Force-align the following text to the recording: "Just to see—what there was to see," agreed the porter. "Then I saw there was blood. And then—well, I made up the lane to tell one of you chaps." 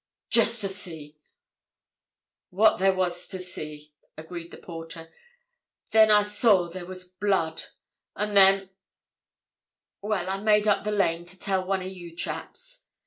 "Just 0.31 0.61
to 0.61 0.67
see—what 0.67 2.79
there 2.79 2.95
was 2.95 3.27
to 3.27 3.37
see," 3.37 3.93
agreed 4.17 4.49
the 4.49 4.57
porter. 4.57 5.11
"Then 5.91 6.09
I 6.09 6.23
saw 6.23 6.67
there 6.67 6.87
was 6.87 7.05
blood. 7.13 7.65
And 8.15 8.35
then—well, 8.35 10.27
I 10.27 10.41
made 10.41 10.67
up 10.67 10.83
the 10.83 10.89
lane 10.91 11.25
to 11.25 11.37
tell 11.37 11.63
one 11.67 11.83
of 11.83 11.89
you 11.91 12.15
chaps." 12.15 12.85